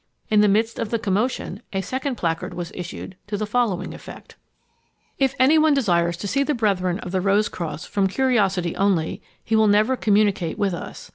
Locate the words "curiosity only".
8.07-9.21